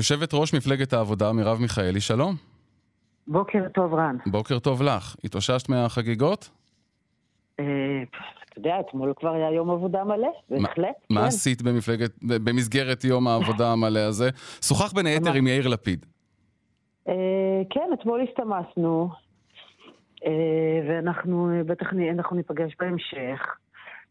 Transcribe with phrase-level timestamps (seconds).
[0.00, 2.34] יושבת ראש מפלגת העבודה, מרב מיכאלי, שלום.
[3.26, 4.16] בוקר טוב, רן.
[4.26, 5.16] בוקר טוב לך.
[5.24, 6.50] התאוששת מהחגיגות?
[7.60, 7.64] אה,
[8.44, 10.96] אתה יודע, אתמול כבר היה יום עבודה מלא, בהחלט.
[11.10, 11.26] מה כן.
[11.26, 14.30] עשית במפלגת, במסגרת יום העבודה המלא הזה?
[14.64, 16.06] שוחח בין היתר עם יאיר לפיד.
[17.08, 17.14] אה,
[17.70, 19.08] כן, אתמול הסתמסנו,
[20.26, 20.30] אה,
[20.88, 21.92] ואנחנו בטח
[22.36, 23.56] ניפגש בהמשך.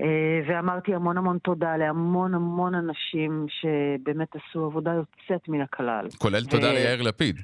[0.00, 0.04] אה,
[0.48, 6.06] ואמרתי המון המון תודה להמון המון אנשים שבאמת עשו עבודה יוצאת מן הכלל.
[6.18, 7.36] כולל תודה ו- ליאיר לפיד.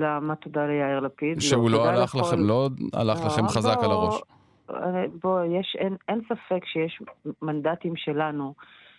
[0.00, 1.40] למה תודה ליאיר לפיד?
[1.40, 4.20] שהוא לא תודה הלך לכל- לכם, לא הלך לא, לכם חזק בוא, על הראש.
[4.70, 7.02] אה, בוא, יש, אין, אין ספק שיש
[7.42, 8.54] מנדטים שלנו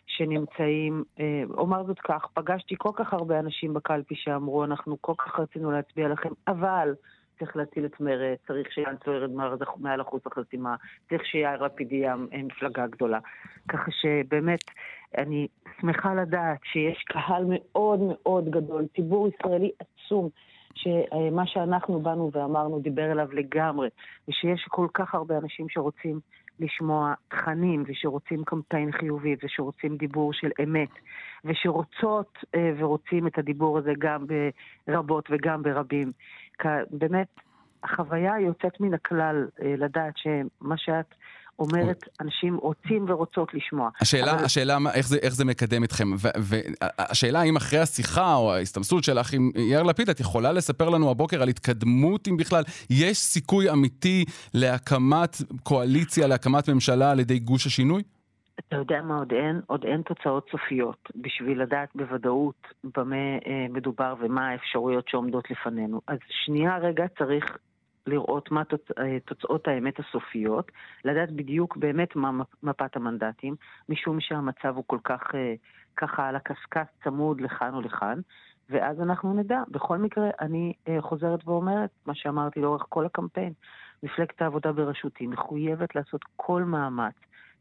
[0.07, 5.39] שנמצאים, אה, אומר זאת כך, פגשתי כל כך הרבה אנשים בקלפי שאמרו, אנחנו כל כך
[5.39, 6.89] רצינו להצביע לכם, אבל
[7.39, 9.31] צריך להציל את מרצ, צריך שיאנצו ירד
[9.79, 10.75] מעל- אחוז החסימה,
[11.09, 13.19] צריך שיאיר לפיד יהיה מפלגה גדולה.
[13.67, 14.59] ככה שבאמת,
[15.17, 15.47] אני
[15.81, 20.29] שמחה לדעת שיש קהל מאוד מאוד גדול, ציבור ישראלי עצום,
[20.75, 23.89] שמה שאנחנו באנו ואמרנו דיבר אליו לגמרי,
[24.27, 26.19] ושיש כל כך הרבה אנשים שרוצים
[26.59, 30.89] לשמוע תכנים, ושרוצים קמפיין חיובי, ושרוצים דיבור של אמת,
[31.45, 34.25] ושרוצות אה, ורוצים את הדיבור הזה גם
[34.87, 36.11] ברבות וגם ברבים.
[36.91, 37.27] באמת,
[37.83, 41.05] החוויה יוצאת מן הכלל אה, לדעת שמה שאת
[41.59, 43.89] אומרת, אנשים רוצים ורוצות לשמוע.
[44.01, 49.03] השאלה, אבל- השאלה איך זה, איך זה מקדם אתכם, והשאלה האם אחרי השיחה או ההסתמסות
[49.03, 53.71] שלך עם יאיר לפיד, את יכולה לספר לנו הבוקר על התקדמות, אם בכלל יש סיכוי
[53.71, 58.03] אמיתי להקמת קואליציה, להקמת ממשלה על ידי גוש השינוי?
[58.59, 59.61] אתה יודע מה עוד אין?
[59.67, 66.01] עוד אין תוצאות סופיות בשביל לדעת בוודאות במה אה, מדובר ומה האפשרויות שעומדות לפנינו.
[66.07, 67.57] אז שנייה רגע צריך
[68.07, 68.91] לראות מה תוצ...
[68.99, 70.71] אה, תוצאות האמת הסופיות,
[71.05, 73.55] לדעת בדיוק באמת מה מפ- מפת המנדטים,
[73.89, 75.53] משום שהמצב הוא כל כך אה,
[75.97, 78.19] ככה על הקשקש צמוד לכאן או לכאן,
[78.69, 79.63] ואז אנחנו נדע.
[79.71, 83.53] בכל מקרה, אני אה, חוזרת ואומרת מה שאמרתי לאורך כל הקמפיין.
[84.03, 87.13] מפלגת העבודה בראשותי מחויבת לעשות כל מאמץ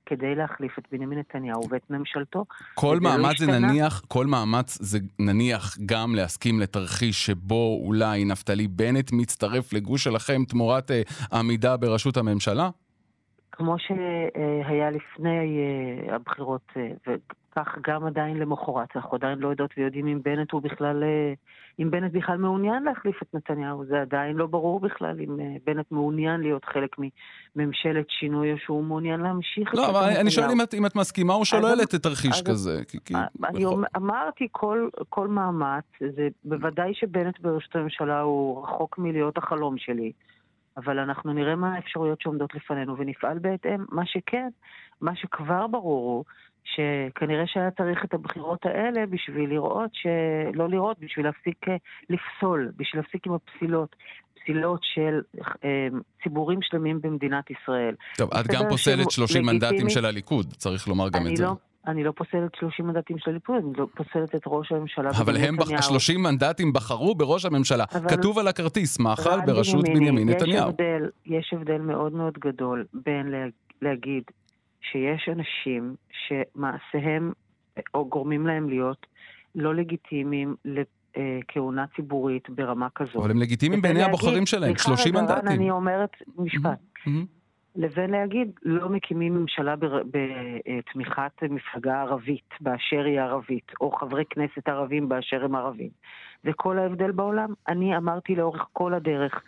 [0.06, 2.44] כדי להחליף את בנימין נתניהו ואת ממשלתו.
[2.75, 3.47] כל לא מאמץ זה.
[3.47, 10.44] נניח, כל מאמץ זה נניח גם להסכים לתרחיש שבו אולי נפתלי בנט מצטרף לגוש שלכם
[10.49, 11.03] תמורת אה,
[11.33, 12.71] עמידה בראשות הממשלה?
[13.56, 20.06] כמו שהיה לפני אה, הבחירות, אה, וכך גם עדיין למחרת, אנחנו עדיין לא יודעות ויודעים
[20.06, 21.33] אם בנט הוא בכלל, אה,
[21.78, 25.37] אם בנט בכלל מעוניין להחליף את נתניהו, זה עדיין לא ברור בכלל אם
[25.67, 26.97] בנט מעוניין להיות חלק
[27.56, 30.50] מממשלת שינוי או שהוא מעוניין להמשיך לא, אבל אני- שואל.
[30.50, 32.83] אם את- אם את מסכימה או שוללת את תרחיש כזה.
[32.88, 33.15] כי- כי-
[33.49, 35.84] אני בכל- אמרתי כל, כל מאמץ,
[36.17, 40.12] זה בוודאי שבנט בראשות הממשלה הוא רחוק מלהיות החלום שלי,
[40.76, 43.84] אבל אנחנו נראה מה האפשרויות שעומדות לפנינו ונפעל בהתאם.
[43.88, 44.48] מה שכן,
[45.00, 46.25] מה שכבר ברור הוא
[46.64, 50.06] שכנראה שהיה צריך את הבחירות האלה בשביל לראות, ש...
[50.54, 51.76] לא לראות, בשביל להפסיק אה,
[52.10, 53.97] לפסול, בשביל להפסיק עם הפסילות.
[54.47, 55.20] פסילות של
[55.64, 55.88] אה,
[56.22, 57.94] ציבורים שלמים במדינת ישראל.
[58.16, 59.91] טוב, את גם פוסלת שהוא 30 מנדטים לגיטימי.
[59.91, 61.44] של הליכוד, צריך לומר גם את זה.
[61.86, 65.54] אני לא פוסלת 30 מנדטים של הליכוד, אני לא פוסלת את ראש הממשלה אבל הם,
[65.54, 65.82] נתניהו.
[65.82, 67.86] 30 מנדטים בחרו בראש הממשלה.
[67.86, 70.70] כתוב על הכרטיס, מאכל בראשות בנימין נתניהו.
[71.26, 73.46] יש הבדל, מאוד מאוד גדול בין לה,
[73.82, 74.22] להגיד
[74.80, 77.32] שיש אנשים שמעשיהם
[77.94, 79.06] או גורמים להם להיות
[79.54, 83.16] לא לגיטימיים לכהונה ציבורית ברמה כזאת.
[83.16, 85.60] אבל הם לגיטימיים בעיני הבוחרים שלהם, סליחה 30 רגע, רן, מנדטים.
[85.60, 86.78] אני אומרת משפט.
[87.76, 95.09] לבין להגיד, לא מקימים ממשלה בתמיכת מפלגה ערבית באשר היא ערבית, או חברי כנסת ערבים
[95.09, 95.91] באשר הם ערבים.
[96.44, 97.53] זה כל ההבדל בעולם.
[97.69, 99.42] אני אמרתי לאורך כל הדרך,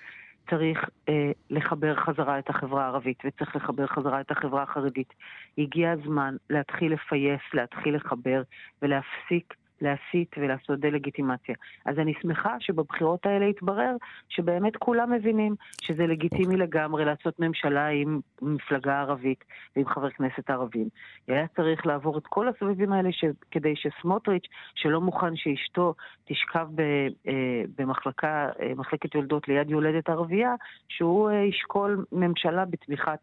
[0.50, 5.14] צריך אה, לחבר חזרה את החברה הערבית וצריך לחבר חזרה את החברה החרדית.
[5.58, 8.42] הגיע הזמן להתחיל לפייס, להתחיל לחבר
[8.82, 11.54] ולהפסיק להסית ולעשות דה-לגיטימציה.
[11.84, 13.96] אז אני שמחה שבבחירות האלה התברר
[14.28, 16.58] שבאמת כולם מבינים שזה לגיטימי okay.
[16.58, 19.44] לגמרי לעשות ממשלה עם מפלגה ערבית
[19.76, 20.88] ועם חבר כנסת ערבים.
[21.28, 23.24] היה צריך לעבור את כל הסבבים האלה ש...
[23.50, 26.80] כדי שסמוטריץ', שלא מוכן שאשתו תשכב ב...
[27.28, 30.54] אה, במחלקה, אה, מחלקת יולדות ליד יולדת ערבייה,
[30.88, 33.18] שהוא אה, ישקול ממשלה בתמיכת...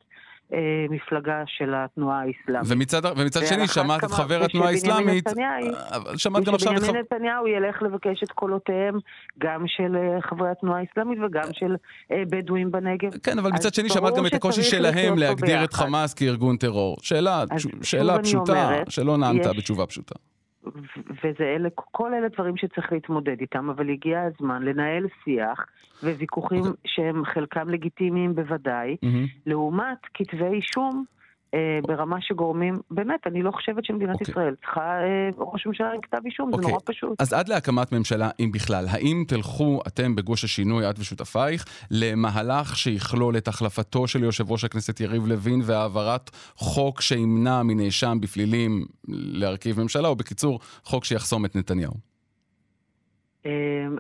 [0.54, 0.60] אה,
[0.90, 2.72] מפלגה של התנועה האסלאמית.
[2.72, 5.30] ומצד, ומצד שני, שמעת את חבר התנועה האסלאמית,
[6.18, 6.84] שמעת גם עכשיו את חבר...
[6.84, 8.96] ושבנימין נתניהו ילך לבקש את קולותיהם
[9.40, 11.76] גם של אה, חברי התנועה האסלאמית וגם של
[12.12, 13.10] אה, בדואים בנגב.
[13.24, 15.74] כן, אבל מצד שני, שמעת גם את הקושי שלהם להגדיר את.
[15.74, 16.98] חמאס כארגון טרור.
[17.02, 17.44] שאלה,
[17.84, 20.16] שאלה פשוטה, שלא נענת יש- בתשובה פשוטה.
[21.24, 25.66] וזה אלה, כל אלה דברים שצריך להתמודד איתם, אבל הגיע הזמן לנהל שיח
[26.04, 29.26] וויכוחים שהם חלקם לגיטימיים בוודאי, מהמם.
[29.46, 31.06] לעומת כתבי אישום
[31.56, 34.20] אה, ברמה שגורמים, באמת, אני לא חושבת שמדינת okay.
[34.20, 34.32] אוקיי.
[34.32, 36.52] ישראל צריכה אה, ראש ממשלה עם כתב אישום, okay.
[36.52, 36.72] זה אוקיי.
[36.72, 37.22] נורא פשוט.
[37.22, 43.38] אז עד להקמת ממשלה, אם בכלל, האם תלכו אתם בגוש השינוי, את ושותפייך, למהלך שיכלול
[43.38, 50.08] את החלפתו של יושב ראש הכנסת יריב לוין והעברת חוק שימנע מנאשם בפלילים להרכיב ממשלה,
[50.08, 51.94] או בקיצור, חוק שיחסום את נתניהו?
[53.46, 53.52] אה,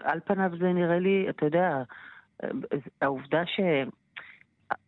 [0.03, 1.83] על פניו זה נראה לי, אתה יודע,
[3.01, 3.59] העובדה ש...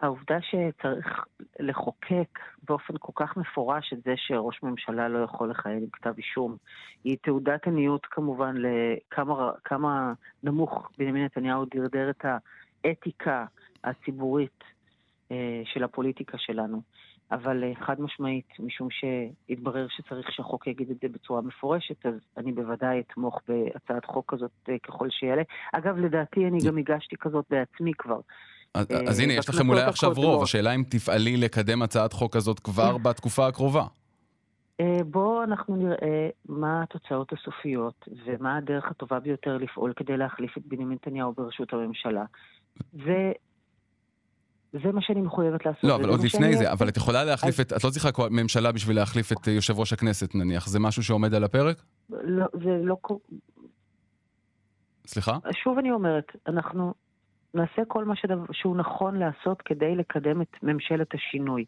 [0.01, 1.25] העובדה שצריך
[1.59, 6.57] לחוקק באופן כל כך מפורש את זה שראש ממשלה לא יכול לכהן עם כתב אישום,
[7.03, 12.25] היא תעודת עניות כמובן לכמה נמוך בנימין נתניהו דרדר את
[12.83, 13.45] האתיקה
[13.83, 14.63] הציבורית
[15.31, 16.81] אה, של הפוליטיקה שלנו.
[17.31, 22.51] אבל אה, חד משמעית, משום שהתברר שצריך שהחוק יגיד את זה בצורה מפורשת, אז אני
[22.51, 25.41] בוודאי אתמוך בהצעת חוק כזאת אה, ככל שיעלה.
[25.73, 28.19] אגב, לדעתי אני גם הגשתי כזאת בעצמי כבר.
[28.73, 32.59] אז, אז הנה, יש לכם אולי עכשיו רוב, השאלה אם תפעלי לקדם הצעת חוק כזאת
[32.59, 33.83] כבר בתקופה הקרובה.
[35.05, 40.97] בואו אנחנו נראה מה התוצאות הסופיות ומה הדרך הטובה ביותר לפעול כדי להחליף את בנימין
[41.01, 42.23] נתניהו בראשות הממשלה.
[44.83, 45.83] זה מה שאני מחויבת לעשות.
[45.83, 48.95] לא, אבל עוד לפני זה, אבל את יכולה להחליף את, את לא צריכה ממשלה בשביל
[48.95, 51.81] להחליף את יושב ראש הכנסת נניח, זה משהו שעומד על הפרק?
[52.09, 52.95] לא, זה לא...
[55.07, 55.37] סליחה?
[55.63, 56.93] שוב אני אומרת, אנחנו
[57.53, 58.13] נעשה כל מה
[58.51, 61.65] שהוא נכון לעשות כדי לקדם את ממשלת השינוי.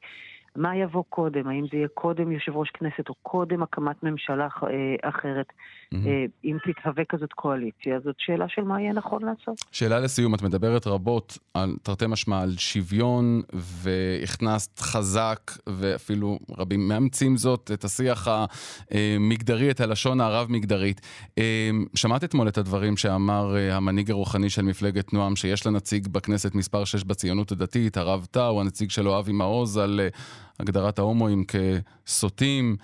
[0.59, 1.47] מה יבוא קודם?
[1.47, 5.45] האם זה יהיה קודם יושב ראש כנסת או קודם הקמת ממשלה אה, אחרת?
[5.93, 6.07] Mm-hmm.
[6.45, 9.57] אם תתהווה כזאת קואליציה, זאת שאלה של מה יהיה נכון לעשות.
[9.71, 17.37] שאלה לסיום, את מדברת רבות על, תרתי משמע, על שוויון, והכנסת חזק, ואפילו רבים מאמצים
[17.37, 18.27] זאת, את השיח
[18.91, 21.01] המגדרי, את הלשון הרב-מגדרית.
[21.37, 26.55] אה, שמעת אתמול את הדברים שאמר המנהיג הרוחני של מפלגת נועם, שיש לה נציג בכנסת
[26.55, 30.01] מספר 6 בציונות הדתית, הרב טאו, הנציג שלו אבי מעוז, על...
[30.59, 32.75] הגדרת ההומואים כסוטים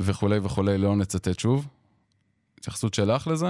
[0.00, 1.68] וכולי וכולי, לא נצטט שוב.
[2.58, 3.46] התייחסות שלך לזה?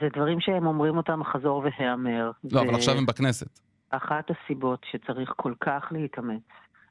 [0.00, 2.30] זה דברים שהם אומרים אותם חזור והיאמר.
[2.52, 3.60] לא, אבל עכשיו הם בכנסת.
[3.90, 6.42] אחת הסיבות שצריך כל כך להתאמץ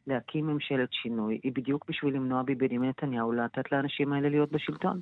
[0.08, 5.00] להקים ממשלת שינוי היא בדיוק בשביל למנוע מבנימין נתניהו לתת לאנשים האלה להיות בשלטון.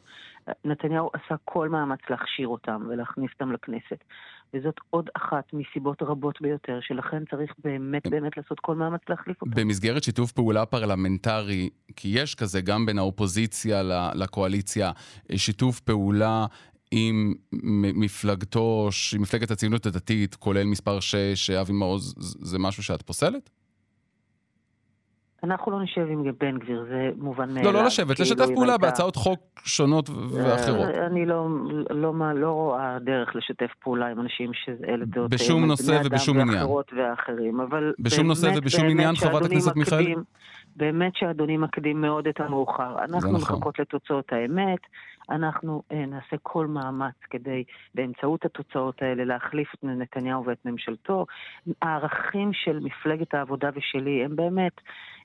[0.66, 4.04] נתניהו עשה כל מאמץ להכשיר אותם ולהכניס אותם לכנסת.
[4.54, 9.52] וזאת עוד אחת מסיבות רבות ביותר, שלכן צריך באמת באמת לעשות כל מאמץ להחליף אותם.
[9.56, 13.84] במסגרת שיתוף פעולה פרלמנטרי, כי יש כזה גם בין האופוזיציה
[14.16, 14.92] לקואליציה,
[15.36, 16.46] שיתוף פעולה
[16.92, 17.34] עם
[17.74, 18.90] מפלגתו,
[19.20, 23.50] מפלגת הציונות הדתית, כולל מספר 6, אבי מעוז, זה משהו שאת פוסלת?
[25.44, 27.64] אנחנו לא נשב עם בן גביר, זה מובן מאליו.
[27.64, 28.78] לא, לא לשבת, כאילו לשתף פעולה.
[28.78, 30.90] בהצעות חוק שונות ואחרות.
[30.90, 31.48] אני לא,
[31.90, 35.30] לא, לא, לא רואה דרך לשתף פעולה עם אנשים שאלה דעות...
[35.30, 36.58] בשום נושא ובשום עניין.
[36.58, 37.94] ואחרות ואחרים, אבל...
[38.00, 40.16] בשום באמת, נושא ובשום עניין, חברת הכנסת מיכאלי?
[40.76, 42.96] באמת שאדוני מקדים מאוד את המאוחר.
[43.00, 43.36] אנחנו נכון.
[43.36, 44.80] מחכות לתוצאות האמת.
[45.30, 47.64] אנחנו אה, נעשה כל מאמץ כדי
[47.96, 51.26] באמצעות התוצאות האלה להחליף את נתניהו ואת ממשלתו.
[51.82, 54.82] הערכים של מפלגת העבודה ושלי הם באמת,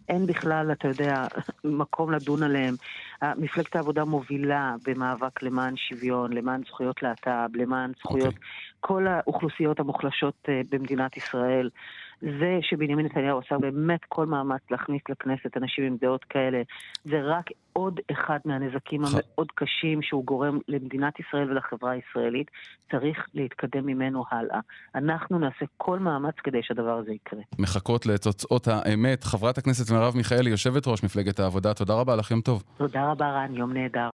[0.08, 1.24] אין בכלל, אתה יודע,
[1.64, 2.74] מקום לדון עליהם.
[3.36, 8.36] מפלגת העבודה מובילה במאבק למען שוויון, למען זכויות להט"ב, למען זכויות okay.
[8.36, 8.48] אוקיי.
[8.80, 11.70] כל האוכלוסיות המוחלשות אה, במדינת ישראל.
[12.22, 16.62] זה שבנימין נתניהו עשה באמת כל מאמץ להכניס לכנסת אנשים עם דעות כאלה,
[17.04, 22.50] זה רק עוד אחד מהנזקים המאוד קשים שהוא גורם למדינת ישראל ולחברה הישראלית.
[22.90, 24.60] צריך להתקדם ממנו הלאה.
[24.94, 27.40] אנחנו נעשה כל מאמץ כדי שהדבר הזה יקרה.
[27.58, 29.24] מחכות לתוצאות האמת.
[29.24, 32.62] חברת הכנסת מרב מיכאלי, יושבת ראש מפלגת העבודה, תודה רבה לך, יום טוב.
[32.76, 34.08] תודה רבה, רן, יום נהדר.